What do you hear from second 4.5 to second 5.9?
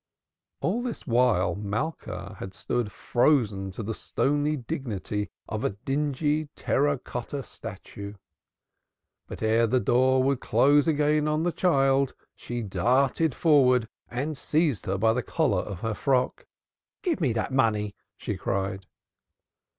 dignity of a